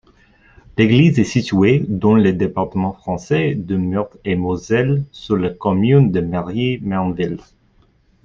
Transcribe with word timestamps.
L'église 0.79 1.19
est 1.19 1.23
située 1.23 1.85
dans 1.87 2.15
le 2.15 2.33
département 2.33 2.91
français 2.93 3.53
de 3.53 3.77
Meurthe-et-Moselle, 3.77 5.03
sur 5.11 5.37
la 5.37 5.51
commune 5.51 6.09
de 6.11 6.21
Mairy-Mainville. 6.21 7.37